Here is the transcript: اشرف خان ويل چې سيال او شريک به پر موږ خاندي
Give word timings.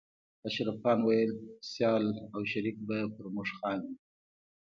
اشرف 0.47 0.77
خان 0.83 0.99
ويل 1.03 1.31
چې 1.63 1.67
سيال 1.71 2.05
او 2.33 2.41
شريک 2.51 2.77
به 2.87 2.97
پر 3.13 3.25
موږ 3.35 3.49
خاندي 3.59 3.91